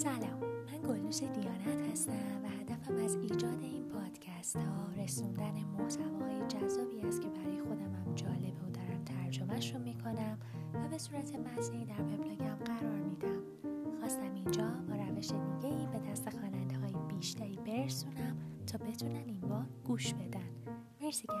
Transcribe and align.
سلام. 0.00 0.40
من 0.40 0.88
گلنوش 0.88 1.18
دیانت 1.18 1.90
هستم 1.92 2.42
و 2.44 2.48
هدفم 2.48 3.04
از 3.04 3.16
ایجاد 3.16 3.62
این 3.62 3.84
پادکست 3.88 4.56
ها 4.56 5.02
رسوندن 5.02 5.54
محتواهای 5.78 6.46
جذابی 6.48 7.00
است 7.00 7.22
که 7.22 7.28
برای 7.28 7.60
خودم 7.60 7.94
هم 7.94 8.14
جالبه 8.14 8.60
و 8.66 8.70
دارم 8.70 9.04
ترجمهش 9.04 9.74
رو 9.74 9.80
می‌کنم 9.80 10.38
و 10.74 10.88
به 10.90 10.98
صورت 10.98 11.34
متنی 11.34 11.84
در 11.84 12.02
وبلاگم 12.02 12.56
قرار 12.64 12.98
میدم. 12.98 13.42
خواستم 14.00 14.34
اینجا 14.34 14.70
با 14.88 14.94
روش 14.94 15.28
دیگه 15.28 15.74
ای 15.76 15.86
به 15.86 16.10
دست 16.10 16.30
خواننده 16.30 16.76
های 16.78 16.94
بیشتری 17.08 17.58
برسونم 17.66 18.36
تا 18.66 18.78
بتونن 18.78 19.28
این 19.28 19.40
بار 19.40 19.66
گوش 19.84 20.14
بدن. 20.14 20.48
مرسی 21.02 21.26
که 21.26 21.32